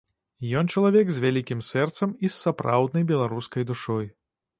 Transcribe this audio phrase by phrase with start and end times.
[0.59, 4.09] Ён чалавек з вялікім сэрцам і з сапраўднай беларускай душой.